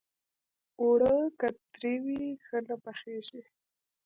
[0.81, 3.41] اوړه که ترۍ وي، ښه نه پخېږي